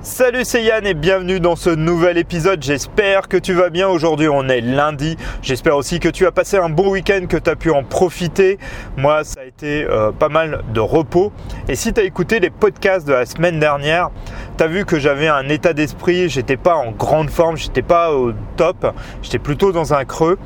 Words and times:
Salut 0.00 0.44
c'est 0.44 0.62
Yann 0.62 0.86
et 0.86 0.94
bienvenue 0.94 1.40
dans 1.40 1.56
ce 1.56 1.70
nouvel 1.70 2.18
épisode. 2.18 2.62
J'espère 2.62 3.26
que 3.26 3.36
tu 3.36 3.52
vas 3.52 3.68
bien. 3.68 3.88
Aujourd'hui 3.88 4.28
on 4.28 4.48
est 4.48 4.60
lundi. 4.60 5.16
J'espère 5.42 5.76
aussi 5.76 5.98
que 5.98 6.08
tu 6.08 6.24
as 6.24 6.30
passé 6.30 6.56
un 6.56 6.68
bon 6.68 6.90
week-end, 6.90 7.26
que 7.28 7.36
tu 7.36 7.50
as 7.50 7.56
pu 7.56 7.72
en 7.72 7.82
profiter. 7.82 8.58
Moi 8.96 9.24
ça 9.24 9.40
a 9.40 9.44
été 9.44 9.84
euh, 9.84 10.12
pas 10.12 10.28
mal 10.28 10.62
de 10.72 10.78
repos. 10.78 11.32
Et 11.68 11.74
si 11.74 11.92
tu 11.92 12.00
as 12.00 12.04
écouté 12.04 12.38
les 12.38 12.50
podcasts 12.50 13.08
de 13.08 13.12
la 13.12 13.26
semaine 13.26 13.58
dernière, 13.58 14.10
tu 14.56 14.62
as 14.62 14.68
vu 14.68 14.84
que 14.84 15.00
j'avais 15.00 15.26
un 15.26 15.48
état 15.48 15.72
d'esprit, 15.72 16.28
j'étais 16.28 16.56
pas 16.56 16.76
en 16.76 16.92
grande 16.92 17.28
forme, 17.28 17.56
j'étais 17.56 17.82
pas 17.82 18.12
au 18.12 18.32
top, 18.56 18.94
j'étais 19.22 19.40
plutôt 19.40 19.72
dans 19.72 19.94
un 19.94 20.04
creux 20.04 20.38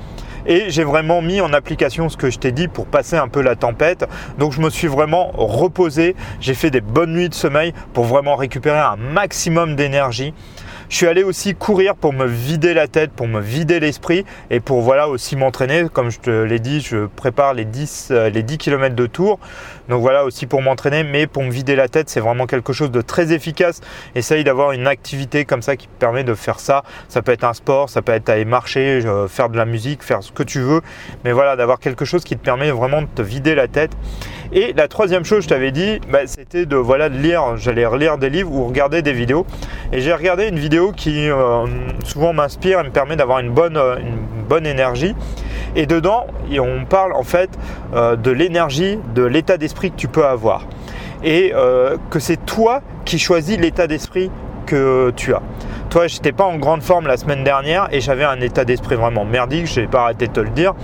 et 0.46 0.70
j'ai 0.70 0.84
vraiment 0.84 1.22
mis 1.22 1.40
en 1.40 1.52
application 1.52 2.08
ce 2.08 2.16
que 2.16 2.30
je 2.30 2.38
t'ai 2.38 2.52
dit 2.52 2.68
pour 2.68 2.86
passer 2.86 3.16
un 3.16 3.28
peu 3.28 3.40
la 3.40 3.56
tempête. 3.56 4.04
Donc 4.38 4.52
je 4.52 4.60
me 4.60 4.70
suis 4.70 4.88
vraiment 4.88 5.30
reposé, 5.34 6.16
j'ai 6.40 6.54
fait 6.54 6.70
des 6.70 6.80
bonnes 6.80 7.12
nuits 7.12 7.28
de 7.28 7.34
sommeil 7.34 7.72
pour 7.92 8.04
vraiment 8.04 8.36
récupérer 8.36 8.78
un 8.78 8.96
maximum 8.96 9.76
d'énergie. 9.76 10.34
Je 10.92 10.98
suis 10.98 11.06
allé 11.06 11.24
aussi 11.24 11.54
courir 11.54 11.96
pour 11.96 12.12
me 12.12 12.26
vider 12.26 12.74
la 12.74 12.86
tête, 12.86 13.12
pour 13.12 13.26
me 13.26 13.40
vider 13.40 13.80
l'esprit 13.80 14.26
et 14.50 14.60
pour 14.60 14.82
voilà 14.82 15.08
aussi 15.08 15.36
m'entraîner. 15.36 15.86
Comme 15.90 16.10
je 16.10 16.20
te 16.20 16.28
l'ai 16.28 16.58
dit, 16.58 16.82
je 16.82 17.06
prépare 17.06 17.54
les 17.54 17.64
10, 17.64 18.08
euh, 18.10 18.28
les 18.28 18.42
10 18.42 18.58
km 18.58 18.94
de 18.94 19.06
tour. 19.06 19.38
Donc 19.88 20.02
voilà 20.02 20.26
aussi 20.26 20.44
pour 20.44 20.60
m'entraîner, 20.60 21.02
mais 21.02 21.26
pour 21.26 21.44
me 21.44 21.50
vider 21.50 21.76
la 21.76 21.88
tête, 21.88 22.10
c'est 22.10 22.20
vraiment 22.20 22.46
quelque 22.46 22.74
chose 22.74 22.90
de 22.90 23.00
très 23.00 23.32
efficace. 23.32 23.80
Essaye 24.14 24.44
d'avoir 24.44 24.72
une 24.72 24.86
activité 24.86 25.46
comme 25.46 25.62
ça 25.62 25.76
qui 25.76 25.86
te 25.86 25.98
permet 25.98 26.24
de 26.24 26.34
faire 26.34 26.60
ça. 26.60 26.84
Ça 27.08 27.22
peut 27.22 27.32
être 27.32 27.44
un 27.44 27.54
sport, 27.54 27.88
ça 27.88 28.02
peut 28.02 28.12
être 28.12 28.28
aller 28.28 28.44
marcher, 28.44 29.00
euh, 29.06 29.28
faire 29.28 29.48
de 29.48 29.56
la 29.56 29.64
musique, 29.64 30.02
faire 30.02 30.22
ce 30.22 30.30
que 30.30 30.42
tu 30.42 30.60
veux. 30.60 30.82
Mais 31.24 31.32
voilà, 31.32 31.56
d'avoir 31.56 31.78
quelque 31.78 32.04
chose 32.04 32.22
qui 32.22 32.36
te 32.36 32.44
permet 32.44 32.70
vraiment 32.70 33.00
de 33.00 33.06
te 33.06 33.22
vider 33.22 33.54
la 33.54 33.66
tête. 33.66 33.92
Et 34.54 34.74
la 34.76 34.86
troisième 34.86 35.24
chose, 35.24 35.44
je 35.44 35.48
t'avais 35.48 35.70
dit, 35.70 35.98
bah, 36.10 36.26
c'était 36.26 36.66
de 36.66 36.76
voilà 36.76 37.08
lire. 37.08 37.56
J'allais 37.56 37.86
relire 37.86 38.18
des 38.18 38.28
livres 38.28 38.52
ou 38.52 38.66
regarder 38.66 39.00
des 39.00 39.14
vidéos. 39.14 39.46
Et 39.92 40.02
j'ai 40.02 40.12
regardé 40.12 40.46
une 40.46 40.58
vidéo 40.58 40.92
qui 40.92 41.30
euh, 41.30 41.64
souvent 42.04 42.34
m'inspire 42.34 42.80
et 42.80 42.84
me 42.84 42.90
permet 42.90 43.16
d'avoir 43.16 43.38
une 43.38 43.50
bonne, 43.50 43.78
euh, 43.78 43.96
bonne 44.46 44.66
énergie. 44.66 45.14
Et 45.74 45.86
dedans, 45.86 46.26
on 46.50 46.84
parle 46.84 47.14
en 47.14 47.22
fait 47.22 47.48
euh, 47.94 48.16
de 48.16 48.30
l'énergie, 48.30 48.98
de 49.14 49.22
l'état 49.22 49.56
d'esprit 49.56 49.90
que 49.90 49.96
tu 49.96 50.08
peux 50.08 50.26
avoir. 50.26 50.66
Et 51.24 51.52
que 52.10 52.18
c'est 52.18 52.44
toi 52.46 52.82
qui 53.04 53.20
choisis 53.20 53.56
l'état 53.56 53.86
d'esprit 53.86 54.28
que 54.66 55.12
tu 55.14 55.32
as. 55.32 55.42
Toi, 55.88 56.06
j'étais 56.06 56.32
pas 56.32 56.44
en 56.44 56.56
grande 56.56 56.82
forme 56.82 57.06
la 57.06 57.16
semaine 57.16 57.44
dernière 57.44 57.88
et 57.92 58.00
j'avais 58.00 58.24
un 58.24 58.40
état 58.40 58.64
d'esprit 58.64 58.96
vraiment 58.96 59.24
merdique, 59.24 59.66
je 59.66 59.80
n'ai 59.80 59.86
pas 59.86 60.04
arrêté 60.04 60.26
de 60.26 60.32
te 60.32 60.40
le 60.40 60.48
dire. 60.48 60.74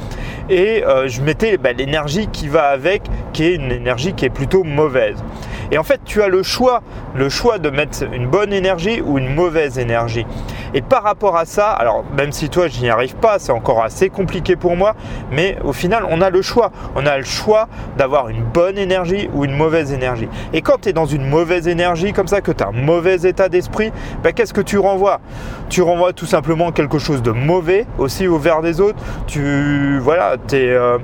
Et 0.51 0.83
je 1.07 1.21
mettais 1.21 1.59
bah, 1.59 1.73
l'énergie 1.73 2.29
qui 2.29 2.49
va 2.49 2.69
avec, 2.69 3.03
qui 3.33 3.45
est 3.45 3.55
une 3.55 3.71
énergie 3.71 4.15
qui 4.15 4.25
est 4.25 4.31
plutôt 4.31 4.65
mauvaise. 4.65 5.23
Et 5.71 5.79
en 5.79 5.83
fait, 5.83 6.01
tu 6.05 6.23
as 6.23 6.29
le 6.29 6.43
choix, 6.43 6.83
le 7.15 7.29
choix 7.29 7.59
de 7.59 7.71
mettre 7.71 8.05
une 8.13 8.27
bonne 8.27 8.53
énergie 8.53 9.01
ou 9.01 9.19
une 9.19 9.35
mauvaise 9.35 9.79
énergie. 9.79 10.27
Et 10.75 10.83
par 10.83 11.03
rapport 11.03 11.37
à 11.37 11.45
ça, 11.45 11.71
alors 11.71 12.05
même 12.17 12.33
si 12.33 12.49
toi 12.49 12.69
je 12.69 12.81
n'y 12.81 12.91
arrive 12.91 13.17
pas, 13.17 13.39
c'est 13.39 13.53
encore 13.53 13.83
assez 13.83 14.09
compliqué 14.09 14.57
pour 14.57 14.77
moi, 14.77 14.95
mais 15.31 15.59
au 15.65 15.73
final, 15.73 16.05
on 16.09 16.21
a 16.21 16.31
le 16.31 16.43
choix. 16.43 16.71
On 16.95 17.07
a 17.07 17.19
le 17.19 17.25
choix 17.25 17.69
d'avoir 17.97 18.29
une 18.29 18.43
bonne 18.43 18.79
énergie 18.79 19.29
ou 19.35 19.45
une 19.45 19.57
mauvaise 19.57 19.93
énergie. 19.93 20.29
Et 20.53 20.63
quand 20.63 20.83
tu 20.83 20.91
es 20.91 20.93
dans 20.93 21.07
une 21.07 21.29
mauvaise 21.29 21.69
énergie 21.69 22.13
comme 22.13 22.29
ça, 22.29 22.41
que 22.41 22.53
tu 22.53 22.63
as 22.63 22.69
un 22.69 22.73
mauvais 22.73 23.23
état 23.23 23.49
d'esprit, 23.49 23.93
ben, 24.23 24.33
qu'est-ce 24.33 24.55
que 24.55 24.61
tu 24.61 24.79
renvoies? 24.79 25.21
Tu 25.69 25.83
renvoies 25.83 26.13
tout 26.13 26.27
simplement 26.27 26.73
quelque 26.73 26.99
chose 26.99 27.23
de 27.23 27.31
mauvais 27.31 27.87
aussi 27.99 28.27
au 28.27 28.39
verre 28.39 28.63
des 28.63 28.81
autres. 28.81 28.99
Tu 29.27 29.99
voilà, 29.99 30.37
tu 30.49 30.57
es 30.57 30.71
euh, 30.71 30.99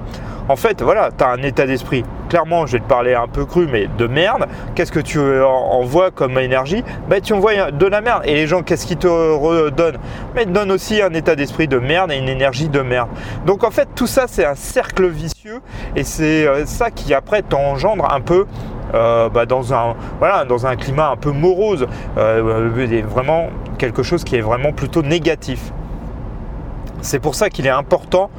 en 0.48 0.56
fait, 0.56 0.82
voilà, 0.82 1.10
tu 1.16 1.24
as 1.24 1.28
un 1.28 1.42
état 1.42 1.66
d'esprit. 1.66 2.04
Clairement, 2.28 2.66
je 2.66 2.72
vais 2.72 2.80
te 2.80 2.88
parler 2.88 3.14
un 3.14 3.28
peu 3.28 3.44
cru, 3.44 3.66
mais 3.70 3.88
de 3.98 4.06
merde. 4.06 4.46
Qu'est-ce 4.74 4.92
que 4.92 5.00
tu 5.00 5.18
envoies 5.42 6.10
comme 6.10 6.38
énergie? 6.38 6.84
Bah, 7.08 7.20
Tu 7.20 7.32
envoies 7.32 7.70
de 7.70 7.86
la 7.86 8.00
merde. 8.00 8.22
Et 8.26 8.34
les 8.34 8.46
gens, 8.46 8.62
qu'est-ce 8.62 8.86
qu'ils 8.86 8.98
te 8.98 9.06
redonnent? 9.06 9.98
Mais 10.34 10.42
Ils 10.42 10.48
te 10.48 10.52
donnent 10.52 10.72
aussi 10.72 11.00
un 11.00 11.12
état 11.14 11.36
d'esprit 11.36 11.68
de 11.68 11.78
merde 11.78 12.12
et 12.12 12.16
une 12.16 12.28
énergie 12.28 12.68
de 12.68 12.80
merde. 12.80 13.08
Donc 13.46 13.64
en 13.64 13.70
fait, 13.70 13.88
tout 13.94 14.06
ça, 14.06 14.24
c'est 14.26 14.44
un 14.44 14.54
cercle 14.54 15.06
vicieux. 15.06 15.60
Et 15.96 16.02
c'est 16.02 16.46
euh, 16.46 16.66
ça 16.66 16.90
qui 16.90 17.14
après 17.14 17.42
t'engendre 17.42 18.12
un 18.12 18.20
peu 18.20 18.46
euh, 18.94 19.28
bah, 19.28 19.46
dans, 19.46 19.72
un, 19.72 19.94
voilà, 20.18 20.44
dans 20.44 20.66
un 20.66 20.76
climat 20.76 21.10
un 21.10 21.16
peu 21.16 21.30
morose. 21.30 21.86
Euh, 22.18 22.70
vraiment 23.08 23.48
quelque 23.78 24.02
chose 24.02 24.24
qui 24.24 24.36
est 24.36 24.40
vraiment 24.40 24.72
plutôt 24.72 25.02
négatif. 25.02 25.72
C'est 27.04 27.18
pour 27.18 27.34
ça 27.34 27.50
qu'il 27.50 27.66
est 27.66 27.70
important 27.70 28.30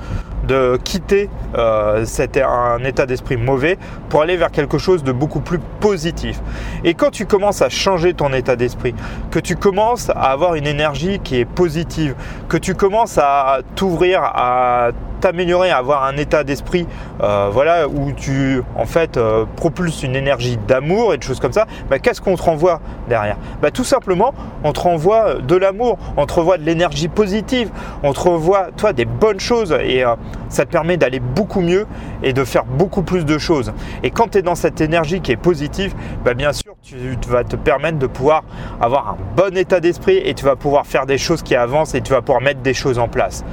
de 0.47 0.79
quitter 0.83 1.29
euh, 1.55 2.03
un 2.43 2.83
état 2.83 3.05
d'esprit 3.05 3.37
mauvais 3.37 3.77
pour 4.09 4.21
aller 4.21 4.37
vers 4.37 4.51
quelque 4.51 4.79
chose 4.79 5.03
de 5.03 5.11
beaucoup 5.11 5.39
plus 5.39 5.59
positif. 5.79 6.41
Et 6.83 6.95
quand 6.95 7.11
tu 7.11 7.27
commences 7.27 7.61
à 7.61 7.69
changer 7.69 8.15
ton 8.15 8.33
état 8.33 8.55
d'esprit, 8.55 8.95
que 9.29 9.39
tu 9.39 9.55
commences 9.55 10.09
à 10.09 10.31
avoir 10.31 10.55
une 10.55 10.65
énergie 10.65 11.19
qui 11.19 11.39
est 11.39 11.45
positive, 11.45 12.15
que 12.49 12.57
tu 12.57 12.73
commences 12.73 13.19
à 13.19 13.59
t'ouvrir 13.75 14.21
à 14.23 14.89
t'améliorer, 15.19 15.71
avoir 15.71 16.03
un 16.03 16.17
état 16.17 16.43
d'esprit 16.43 16.87
euh, 17.21 17.49
voilà, 17.51 17.87
où 17.87 18.11
tu 18.11 18.61
en 18.75 18.85
fait 18.85 19.17
euh, 19.17 19.45
propulses 19.55 20.03
une 20.03 20.15
énergie 20.15 20.57
d'amour 20.67 21.13
et 21.13 21.17
de 21.17 21.23
choses 21.23 21.39
comme 21.39 21.53
ça, 21.53 21.65
bah, 21.89 21.99
qu'est-ce 21.99 22.21
qu'on 22.21 22.35
te 22.35 22.43
renvoie 22.43 22.81
derrière? 23.07 23.37
Bah, 23.61 23.71
Tout 23.71 23.83
simplement, 23.83 24.33
on 24.63 24.73
te 24.73 24.79
renvoie 24.79 25.35
de 25.35 25.55
l'amour, 25.55 25.97
on 26.17 26.25
te 26.25 26.33
renvoie 26.33 26.57
de 26.57 26.63
l'énergie 26.63 27.07
positive, 27.07 27.69
on 28.03 28.13
te 28.13 28.19
renvoie 28.19 28.67
toi, 28.77 28.93
des 28.93 29.05
bonnes 29.05 29.39
choses 29.39 29.75
et 29.83 30.03
euh, 30.03 30.15
ça 30.49 30.65
te 30.65 30.71
permet 30.71 30.97
d'aller 30.97 31.19
beaucoup 31.19 31.61
mieux 31.61 31.87
et 32.23 32.33
de 32.33 32.43
faire 32.43 32.65
beaucoup 32.65 33.03
plus 33.03 33.25
de 33.25 33.37
choses. 33.37 33.73
Et 34.03 34.11
quand 34.11 34.29
tu 34.29 34.39
es 34.39 34.41
dans 34.41 34.55
cette 34.55 34.81
énergie 34.81 35.21
qui 35.21 35.31
est 35.31 35.37
positive, 35.37 35.93
bah, 36.23 36.33
bien 36.33 36.53
sûr, 36.53 36.75
tu 36.81 37.17
vas 37.27 37.43
te 37.43 37.55
permettre 37.55 37.97
de 37.97 38.07
pouvoir 38.07 38.43
avoir 38.79 39.09
un 39.09 39.17
bon 39.35 39.57
état 39.57 39.79
d'esprit 39.79 40.17
et 40.23 40.33
tu 40.33 40.45
vas 40.45 40.55
pouvoir 40.55 40.85
faire 40.85 41.05
des 41.05 41.17
choses 41.17 41.41
qui 41.41 41.55
avancent 41.55 41.95
et 41.95 42.01
tu 42.01 42.11
vas 42.11 42.21
pouvoir 42.21 42.41
mettre 42.41 42.61
des 42.61 42.73
choses 42.73 42.99
en 42.99 43.07
place. 43.07 43.43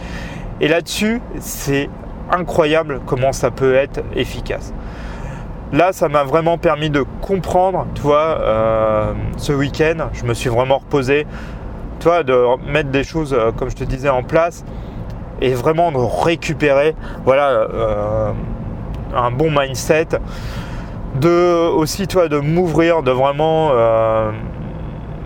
Et 0.61 0.69
là-dessus, 0.69 1.21
c'est 1.41 1.89
incroyable 2.31 3.01
comment 3.07 3.33
ça 3.33 3.51
peut 3.51 3.75
être 3.75 4.01
efficace. 4.15 4.73
Là, 5.73 5.93
ça 5.93 6.09
m'a 6.09 6.23
vraiment 6.23 6.59
permis 6.59 6.91
de 6.91 7.05
comprendre, 7.23 7.87
tu 7.95 8.03
vois, 8.03 8.39
euh, 8.41 9.13
ce 9.39 9.53
week-end, 9.53 10.09
je 10.13 10.25
me 10.25 10.35
suis 10.35 10.51
vraiment 10.51 10.79
reposé, 10.79 11.27
tu 11.99 12.09
vois, 12.09 12.23
de 12.23 12.37
mettre 12.71 12.91
des 12.91 13.05
choses, 13.05 13.33
euh, 13.33 13.53
comme 13.53 13.71
je 13.71 13.77
te 13.77 13.85
disais, 13.85 14.11
en 14.11 14.23
place 14.23 14.65
et 15.41 15.55
vraiment 15.55 15.91
de 15.91 15.97
récupérer, 15.97 16.95
voilà, 17.25 17.49
euh, 17.49 18.33
un 19.17 19.31
bon 19.31 19.51
mindset, 19.51 20.09
de 21.21 21.69
aussi, 21.71 22.07
toi, 22.07 22.29
de 22.29 22.39
m'ouvrir, 22.39 23.03
de 23.03 23.11
vraiment 23.11 23.73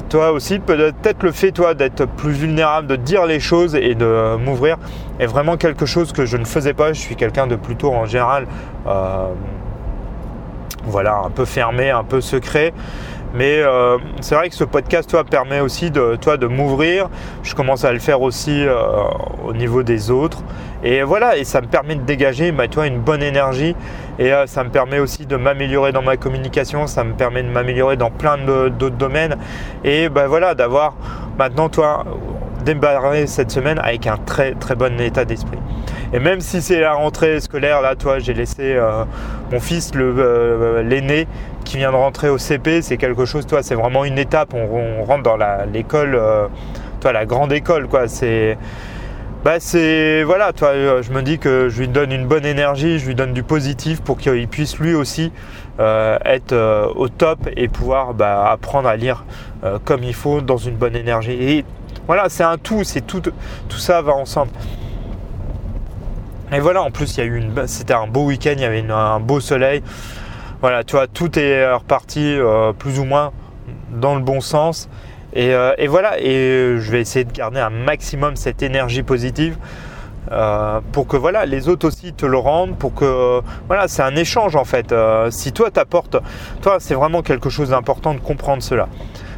toi 0.09 0.33
aussi, 0.33 0.59
peut-être 0.59 1.23
le 1.23 1.33
fait, 1.33 1.53
toi, 1.53 1.75
d'être 1.75 2.07
plus 2.07 2.33
vulnérable, 2.33 2.87
de 2.87 2.97
dire 2.97 3.27
les 3.27 3.41
choses 3.41 3.75
et 3.75 3.95
de 3.95 4.37
m'ouvrir 4.37 4.77
est 5.19 5.27
vraiment 5.27 5.57
quelque 5.57 5.87
chose 5.87 6.13
que 6.13 6.25
je 6.27 6.37
ne 6.37 6.45
faisais 6.45 6.75
pas. 6.75 6.93
Je 6.93 7.01
suis 7.01 7.17
quelqu'un 7.17 7.47
de 7.47 7.57
plutôt 7.57 7.93
en 7.93 8.07
général, 8.07 8.47
euh, 8.87 9.29
voilà, 10.85 11.19
un 11.25 11.31
peu 11.31 11.45
fermé, 11.45 11.91
un 11.91 12.05
peu 12.05 12.21
secret. 12.21 12.73
Mais 13.37 13.61
euh, 13.61 13.99
c'est 14.23 14.35
vrai 14.35 14.49
que 14.49 14.55
ce 14.55 14.65
podcast, 14.65 15.11
toi, 15.11 15.23
permet 15.23 15.61
aussi 15.61 15.91
de, 15.91 16.17
de 16.17 16.47
m'ouvrir. 16.47 17.11
Je 17.43 17.55
commence 17.55 17.85
à 17.85 17.93
le 17.93 17.99
faire 17.99 18.23
aussi 18.23 18.65
euh, 18.67 18.79
au 19.47 19.53
niveau 19.53 19.83
des 19.83 20.11
autres. 20.11 20.39
Et 20.83 21.03
voilà, 21.03 21.37
et 21.37 21.45
ça 21.45 21.61
me 21.61 21.67
permet 21.67 21.97
de 21.97 22.01
dégager, 22.01 22.51
bah, 22.51 22.67
toi, 22.67 22.87
une 22.87 22.99
bonne 22.99 23.23
énergie. 23.23 23.77
Et 24.19 24.33
euh, 24.33 24.47
ça 24.47 24.65
me 24.65 24.71
permet 24.71 25.01
aussi 25.01 25.27
de 25.27 25.37
m'améliorer 25.37 25.93
dans 25.93 26.01
ma 26.01 26.17
communication. 26.17 26.87
Ça 26.87 27.05
me 27.05 27.13
permet 27.13 27.43
de 27.43 27.51
m'améliorer 27.51 27.97
dans 27.99 28.11
plein 28.11 28.39
d'autres 28.39 28.97
domaines. 28.97 29.37
Et 29.85 30.09
bah, 30.09 30.29
voilà, 30.29 30.55
d'avoir 30.55 30.95
maintenant, 31.39 31.69
toi, 31.69 32.05
débarrer 32.65 33.27
cette 33.27 33.51
semaine 33.51 33.79
avec 33.81 34.07
un 34.07 34.17
très 34.17 34.55
très 34.55 34.75
bon 34.75 34.99
état 34.99 35.27
d'esprit. 35.27 35.59
Et 36.15 36.21
même 36.21 36.41
si 36.41 36.63
c'est 36.63 36.81
la 36.81 36.95
rentrée 36.95 37.39
scolaire, 37.41 37.83
là, 37.83 37.97
toi, 37.97 38.19
j'ai 38.19 38.33
laissé 38.33 38.79
mon 39.51 39.61
fils, 39.61 39.93
l'aîné, 39.95 41.27
qui 41.67 41.77
vient 41.77 41.91
de 41.91 41.97
rentrer 41.97 42.31
au 42.31 42.39
CP, 42.39 42.81
c'est 42.81 42.97
quelque 42.97 43.27
chose, 43.27 43.47
toi, 43.47 43.63
c'est 43.63 43.75
vraiment 43.75 44.05
une 44.05 44.19
étape. 44.19 44.55
On, 44.55 45.05
rentre 45.05 45.23
dans 45.23 45.37
l'école, 45.73 46.15
euh, 46.15 46.47
toi, 47.01 47.13
la 47.13 47.27
grande 47.27 47.53
école, 47.53 47.89
quoi. 47.89 48.09
C'est, 48.09 48.57
bah, 49.45 49.57
c'est, 49.59 50.23
voilà, 50.23 50.53
toi, 50.53 51.03
je 51.03 51.13
me 51.13 51.23
dis 51.23 51.39
que 51.39 51.69
je 51.69 51.81
lui 51.81 51.89
donne 51.89 52.13
une 52.13 52.27
bonne 52.27 52.47
énergie, 52.47 52.99
je 52.99 53.07
lui 53.07 53.15
donne 53.15 53.33
du 53.33 53.43
positif 53.43 54.01
pour 54.01 54.17
qu'il 54.17 54.49
puisse 54.49 54.79
lui 54.79 54.95
aussi 54.95 55.33
euh, 55.81 56.19
être 56.25 56.53
euh, 56.53 56.87
au 56.95 57.09
top 57.09 57.39
et 57.57 57.69
pouvoir 57.69 58.15
bah, 58.15 58.51
apprendre 58.51 58.89
à 58.89 58.97
lire 58.97 59.25
comme 59.85 60.05
il 60.05 60.15
faut 60.15 60.41
dans 60.41 60.59
une 60.59 60.77
bonne 60.77 60.95
énergie. 60.95 61.33
Et 61.33 61.65
voilà, 62.07 62.29
c'est 62.29 62.45
un 62.45 62.57
tout, 62.57 62.85
c'est 62.85 63.01
tout, 63.01 63.21
tout 63.21 63.79
ça 63.79 64.01
va 64.01 64.13
ensemble. 64.13 64.53
Et 66.53 66.61
voilà, 66.61 66.83
en 66.83 66.91
plus, 66.91 67.19
une, 67.19 67.53
c'était 67.67 67.95
un 67.95 68.07
beau 68.07 68.27
week-end, 68.27 68.55
il 68.57 68.61
y 68.61 68.65
avait 68.65 68.85
un 68.89 69.19
beau 69.19 69.41
soleil. 69.41 69.83
Voilà, 70.61 70.85
tu 70.85 70.95
vois, 70.97 71.07
tout 71.07 71.39
est 71.39 71.73
reparti 71.73 72.25
euh, 72.25 72.73
plus 72.73 72.99
ou 73.01 73.05
moins 73.05 73.33
dans 73.91 74.15
le 74.15 74.23
bon 74.23 74.41
sens. 74.41 74.89
Euh, 75.37 75.75
et, 75.77 75.89
voilà, 75.89 76.21
et 76.21 76.77
je 76.79 76.91
vais 76.91 77.01
essayer 77.01 77.25
de 77.25 77.33
garder 77.33 77.61
un 77.61 77.71
maximum 77.71 78.37
cette 78.37 78.63
énergie 78.63 79.03
positive. 79.03 79.59
Euh, 80.33 80.81
pour 80.91 81.07
que 81.07 81.17
voilà 81.17 81.47
les 81.47 81.69
autres 81.69 81.87
aussi 81.87 82.13
te 82.13 82.27
le 82.27 82.37
rendent 82.37 82.77
pour 82.77 82.95
que 82.95 83.41
voilà 83.69 83.87
c'est 83.87 84.03
un 84.03 84.17
échange 84.17 84.57
en 84.57 84.65
fait 84.65 84.93
si 85.31 85.53
toi 85.53 85.71
t'apportes 85.71 86.17
toi 86.63 86.79
c'est 86.81 86.95
vraiment 86.95 87.23
quelque 87.23 87.49
chose 87.49 87.69
d'important 87.69 88.13
de 88.13 88.19
comprendre 88.19 88.61
cela 88.61 88.89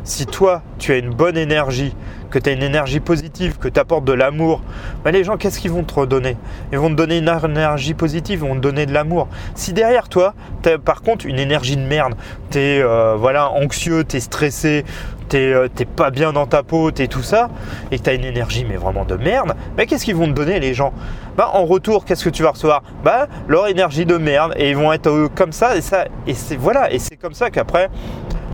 si 0.09 0.25
toi, 0.25 0.63
tu 0.79 0.93
as 0.93 0.97
une 0.97 1.11
bonne 1.11 1.37
énergie, 1.37 1.95
que 2.31 2.39
tu 2.39 2.51
as 2.51 2.53
une 2.53 2.63
énergie 2.63 3.01
positive, 3.01 3.59
que 3.59 3.69
tu 3.69 3.81
apportes 3.81 4.05
de 4.05 4.13
l'amour, 4.13 4.63
bah, 5.05 5.11
les 5.11 5.25
gens, 5.25 5.37
qu'est-ce 5.37 5.59
qu'ils 5.59 5.71
vont 5.71 5.85
te 5.85 5.95
redonner? 5.95 6.37
Ils 6.73 6.79
vont 6.79 6.91
te 6.91 6.95
donner 6.95 7.19
une 7.19 7.29
énergie 7.29 7.95
positive, 7.95 8.41
ils 8.43 8.49
vont 8.49 8.55
te 8.55 8.61
donner 8.61 8.87
de 8.87 8.93
l'amour. 8.93 9.29
Si 9.55 9.73
derrière 9.73 10.09
toi, 10.09 10.35
tu 10.63 10.71
as 10.71 10.79
par 10.79 11.03
contre 11.03 11.27
une 11.27 11.39
énergie 11.39 11.77
de 11.77 11.83
merde, 11.83 12.15
tu 12.51 12.59
es 12.59 12.83
euh, 12.83 13.17
voilà, 13.17 13.51
anxieux, 13.51 14.05
tu 14.05 14.17
es 14.17 14.21
stressé, 14.21 14.85
euh, 15.35 15.69
t'es 15.75 15.85
pas 15.85 16.11
bien 16.11 16.33
dans 16.33 16.47
ta 16.47 16.63
peau, 16.63 16.91
t'es 16.91 17.07
tout 17.07 17.23
ça, 17.23 17.51
et 17.91 17.99
que 17.99 18.05
t'as 18.05 18.15
une 18.15 18.25
énergie 18.25 18.65
mais 18.65 18.77
vraiment 18.77 19.05
de 19.05 19.17
merde, 19.17 19.55
bah, 19.77 19.87
qu'est-ce 19.87 20.05
qu'ils 20.05 20.17
vont 20.17 20.27
te 20.27 20.33
donner 20.33 20.61
les 20.61 20.75
gens? 20.75 20.93
Bah, 21.37 21.51
En 21.53 21.67
retour, 21.67 22.05
qu'est-ce 22.05 22.25
que 22.25 22.31
tu 22.31 22.43
vas 22.43 22.51
recevoir? 22.51 22.83
Bah 23.05 23.29
leur 23.47 23.69
énergie 23.69 24.07
de 24.07 24.17
merde, 24.17 24.55
et 24.57 24.71
ils 24.71 24.77
vont 24.77 24.93
être 24.93 25.09
euh, 25.09 25.29
comme 25.35 25.53
ça, 25.53 25.77
et 25.77 25.81
ça, 25.81 26.07
et 26.27 26.35
c'est 26.35 26.57
voilà, 26.57 26.93
et 26.93 26.99
c'est 26.99 27.17
comme 27.17 27.35
ça 27.35 27.51
qu'après 27.51 27.91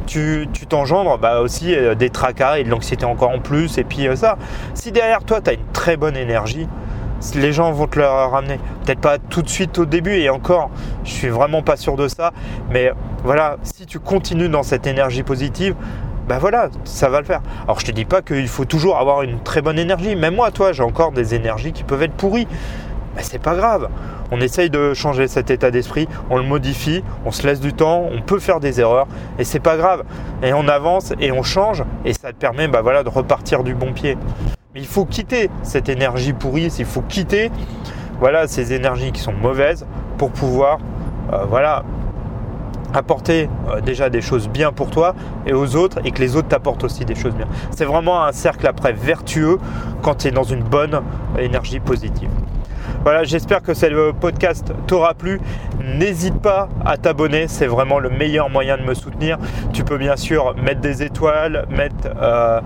tu 0.06 0.49
t'engendres 0.69 1.19
bah, 1.19 1.41
aussi 1.41 1.75
euh, 1.75 1.95
des 1.95 2.11
tracas 2.11 2.59
et 2.59 2.65
de 2.65 2.71
l'anxiété 2.71 3.05
encore 3.05 3.31
en 3.31 3.41
plus, 3.41 3.79
et 3.79 3.85
puis 3.85 4.06
ça. 4.17 4.37
Si 4.75 4.93
derrière 4.93 5.25
toi 5.25 5.41
tu 5.41 5.51
as 5.51 5.55
une 5.55 5.67
très 5.73 5.97
bonne 5.97 6.17
énergie, 6.17 6.69
les 7.35 7.53
gens 7.53 7.73
vont 7.73 7.87
te 7.87 7.99
le 7.99 8.06
ramener. 8.06 8.59
Peut-être 8.85 9.01
pas 9.01 9.19
tout 9.19 9.43
de 9.43 9.49
suite 9.49 9.79
au 9.79 9.87
début 9.87 10.17
et 10.17 10.29
encore, 10.29 10.71
je 11.05 11.11
suis 11.11 11.29
vraiment 11.29 11.62
pas 11.62 11.77
sûr 11.77 11.97
de 11.97 12.09
ça. 12.09 12.33
Mais 12.71 12.93
voilà, 13.25 13.56
si 13.62 13.87
tu 13.87 13.99
continues 13.99 14.49
dans 14.49 14.62
cette 14.62 14.87
énergie 14.87 15.23
positive, 15.23 15.75
ben 16.29 16.39
voilà, 16.39 16.69
ça 16.85 17.09
va 17.09 17.21
le 17.21 17.27
faire. 17.27 17.41
Alors 17.65 17.81
je 17.81 17.87
te 17.87 17.91
dis 17.91 18.05
pas 18.05 18.23
qu'il 18.23 18.49
faut 18.49 18.65
toujours 18.65 18.99
avoir 18.99 19.23
une 19.23 19.41
très 19.41 19.62
bonne 19.62 19.79
énergie. 19.79 20.17
Même 20.17 20.35
moi, 20.35 20.51
toi, 20.51 20.73
j'ai 20.73 20.83
encore 20.83 21.12
des 21.12 21.35
énergies 21.35 21.73
qui 21.73 21.85
peuvent 21.85 22.03
être 22.03 22.15
pourries. 22.15 22.49
Mais 23.16 23.22
c'est 23.22 23.38
pas 23.38 23.55
grave. 23.55 23.88
On 24.31 24.40
essaye 24.40 24.70
de 24.70 24.94
changer 24.94 25.28
cet 25.28 25.50
état 25.50 25.70
d'esprit, 25.70 26.08
on 26.31 26.37
le 26.37 26.43
modifie, 26.43 27.05
on 27.25 27.31
se 27.31 27.46
laisse 27.46 27.61
du 27.61 27.72
temps, 27.72 28.08
on 28.11 28.22
peut 28.22 28.38
faire 28.38 28.58
des 28.58 28.81
erreurs 28.81 29.06
et 29.38 29.44
c'est 29.44 29.61
pas 29.61 29.76
grave. 29.76 30.05
Et 30.43 30.52
on 30.52 30.66
avance 30.69 31.12
et 31.20 31.31
on 31.31 31.43
change 31.43 31.84
et 32.05 32.12
ça 32.12 32.32
te 32.32 32.37
permet 32.37 32.69
bah 32.69 32.82
voilà, 32.82 33.02
de 33.02 33.08
repartir 33.08 33.62
du 33.62 33.75
bon 33.75 33.93
pied. 33.93 34.16
Mais 34.75 34.81
il 34.81 34.87
faut 34.87 35.05
quitter 35.05 35.50
cette 35.62 35.88
énergie 35.88 36.32
pourrie, 36.32 36.72
il 36.78 36.84
faut 36.84 37.02
quitter 37.02 37.50
voilà, 38.19 38.46
ces 38.49 38.72
énergies 38.72 39.12
qui 39.12 39.20
sont 39.20 39.32
mauvaises 39.32 39.87
pour 40.19 40.31
pouvoir 40.31 40.78
euh, 41.32 41.44
voilà, 41.44 41.84
apporter 42.94 43.49
euh, 43.69 43.81
déjà 43.81 44.08
des 44.08 44.20
choses 44.20 44.49
bien 44.49 44.72
pour 44.72 44.90
toi 44.90 45.14
et 45.46 45.52
aux 45.52 45.76
autres 45.76 45.99
et 46.05 46.10
que 46.10 46.20
les 46.20 46.37
autres 46.37 46.49
t'apportent 46.49 46.84
aussi 46.84 47.05
des 47.05 47.14
choses 47.14 47.34
bien. 47.34 47.46
C'est 47.70 47.84
vraiment 47.84 48.25
un 48.25 48.32
cercle 48.32 48.67
après 48.67 48.93
vertueux 48.93 49.58
quand 50.02 50.17
tu 50.17 50.28
es 50.28 50.31
dans 50.31 50.44
une 50.44 50.62
bonne 50.62 51.02
énergie 51.38 51.81
positive. 51.81 52.31
Voilà, 53.05 53.23
j'espère 53.23 53.61
que 53.61 53.75
ce 53.75 54.12
podcast 54.12 54.73
t'aura 54.87 55.12
plu. 55.12 55.39
N'hésite 55.85 56.41
pas 56.41 56.71
à 56.87 56.97
t'abonner, 56.97 57.49
c'est 57.49 57.67
vraiment 57.67 57.99
le 57.99 58.09
meilleur 58.09 58.49
moyen 58.49 58.79
de 58.79 58.83
me 58.83 58.95
soutenir. 58.95 59.37
Tu 59.75 59.85
peux 59.85 59.99
bien 59.99 60.17
sûr 60.17 60.55
mettre 60.56 60.81
des 60.81 61.03
étoiles, 61.03 61.67
mettre 61.69 62.09
euh, 62.17 62.62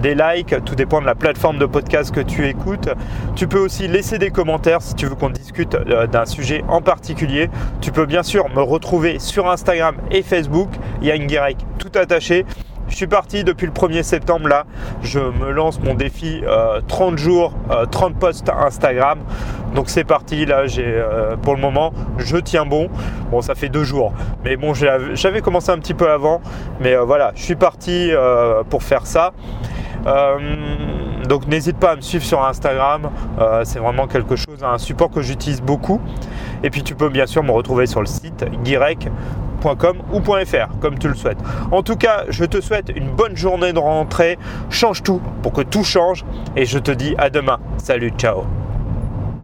des 0.00 0.14
likes, 0.14 0.54
tout 0.64 0.76
dépend 0.76 1.00
de 1.00 1.06
la 1.06 1.16
plateforme 1.16 1.58
de 1.58 1.66
podcast 1.66 2.14
que 2.14 2.20
tu 2.20 2.46
écoutes. 2.46 2.88
Tu 3.34 3.48
peux 3.48 3.58
aussi 3.58 3.88
laisser 3.88 4.18
des 4.18 4.30
commentaires 4.30 4.80
si 4.80 4.94
tu 4.94 5.06
veux 5.06 5.16
qu'on 5.16 5.30
discute 5.30 5.74
euh, 5.74 6.06
d'un 6.06 6.24
sujet 6.24 6.62
en 6.68 6.80
particulier. 6.80 7.50
Tu 7.80 7.90
peux 7.90 8.06
bien 8.06 8.22
sûr 8.22 8.48
me 8.48 8.62
retrouver 8.62 9.18
sur 9.18 9.50
Instagram 9.50 9.96
et 10.12 10.22
Facebook, 10.22 10.70
Yann 11.02 11.26
Guirec, 11.26 11.56
tout 11.78 11.98
attaché. 11.98 12.46
Je 12.90 12.96
suis 12.96 13.06
parti 13.06 13.44
depuis 13.44 13.66
le 13.66 13.72
1er 13.72 14.02
septembre 14.02 14.48
là. 14.48 14.66
Je 15.02 15.20
me 15.20 15.52
lance 15.52 15.80
mon 15.80 15.94
défi 15.94 16.42
30 16.88 17.14
euh, 17.14 17.16
jours, 17.16 17.54
30 17.90 18.12
euh, 18.12 18.18
posts 18.18 18.48
Instagram. 18.50 19.20
Donc 19.74 19.88
c'est 19.88 20.04
parti 20.04 20.44
là. 20.44 20.66
J'ai 20.66 20.84
euh, 20.84 21.36
pour 21.36 21.54
le 21.54 21.60
moment, 21.60 21.92
je 22.18 22.36
tiens 22.36 22.66
bon. 22.66 22.88
Bon, 23.30 23.40
ça 23.42 23.54
fait 23.54 23.68
deux 23.68 23.84
jours, 23.84 24.12
mais 24.44 24.56
bon, 24.56 24.74
j'avais 24.74 25.40
commencé 25.40 25.70
un 25.70 25.78
petit 25.78 25.94
peu 25.94 26.10
avant. 26.10 26.40
Mais 26.80 26.96
voilà, 26.96 27.30
je 27.36 27.42
suis 27.42 27.54
parti 27.54 28.10
pour 28.68 28.82
faire 28.82 29.06
ça. 29.06 29.32
donc 31.28 31.46
n'hésite 31.46 31.76
pas 31.78 31.92
à 31.92 31.96
me 31.96 32.00
suivre 32.00 32.24
sur 32.24 32.44
Instagram. 32.44 33.10
c'est 33.62 33.78
vraiment 33.78 34.08
quelque 34.08 34.34
chose, 34.34 34.64
un 34.64 34.78
support 34.78 35.10
que 35.10 35.22
j'utilise 35.22 35.62
beaucoup. 35.62 36.00
Et 36.64 36.70
puis 36.70 36.82
tu 36.82 36.96
peux 36.96 37.08
bien 37.08 37.26
sûr 37.26 37.44
me 37.44 37.52
retrouver 37.52 37.86
sur 37.86 38.00
le 38.00 38.06
site 38.06 38.44
.fr 39.60 40.78
comme 40.80 40.98
tu 40.98 41.08
le 41.08 41.14
souhaites. 41.14 41.38
En 41.70 41.82
tout 41.82 41.96
cas, 41.96 42.24
je 42.28 42.44
te 42.44 42.60
souhaite 42.60 42.90
une 42.94 43.10
bonne 43.10 43.36
journée 43.36 43.72
de 43.72 43.78
rentrée. 43.78 44.38
Change 44.70 45.02
tout 45.02 45.20
pour 45.42 45.52
que 45.52 45.62
tout 45.62 45.84
change 45.84 46.24
et 46.56 46.64
je 46.64 46.78
te 46.78 46.90
dis 46.90 47.14
à 47.18 47.30
demain. 47.30 47.58
Salut, 47.78 48.12
ciao 48.16 48.59